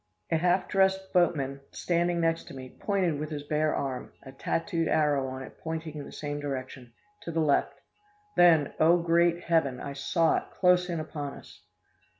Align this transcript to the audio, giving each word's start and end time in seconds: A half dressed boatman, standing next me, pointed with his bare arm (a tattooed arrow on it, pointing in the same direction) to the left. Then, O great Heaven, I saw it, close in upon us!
A 0.31 0.37
half 0.37 0.67
dressed 0.67 1.13
boatman, 1.13 1.59
standing 1.69 2.19
next 2.19 2.51
me, 2.51 2.69
pointed 2.79 3.19
with 3.19 3.29
his 3.29 3.43
bare 3.43 3.75
arm 3.75 4.11
(a 4.23 4.31
tattooed 4.31 4.87
arrow 4.87 5.27
on 5.27 5.43
it, 5.43 5.59
pointing 5.59 5.93
in 5.95 6.05
the 6.05 6.11
same 6.11 6.39
direction) 6.39 6.91
to 7.21 7.31
the 7.31 7.39
left. 7.39 7.79
Then, 8.35 8.73
O 8.79 8.97
great 8.97 9.43
Heaven, 9.43 9.79
I 9.79 9.93
saw 9.93 10.37
it, 10.37 10.43
close 10.59 10.89
in 10.89 10.99
upon 10.99 11.35
us! 11.35 11.61